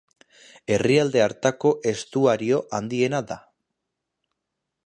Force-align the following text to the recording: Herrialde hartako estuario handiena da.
Herrialde 0.75 1.21
hartako 1.25 1.73
estuario 1.93 2.65
handiena 2.79 3.23
da. 3.33 3.41